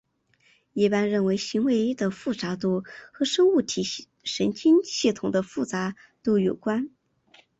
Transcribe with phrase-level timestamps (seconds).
[0.73, 3.83] 一般认为行为的复杂度和生物体
[4.23, 6.89] 神经系统的复杂度有关。